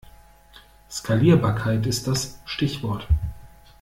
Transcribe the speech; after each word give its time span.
Skalierbarkeit 0.89 1.85
ist 1.85 2.07
das 2.07 2.39
Stichwort. 2.45 3.07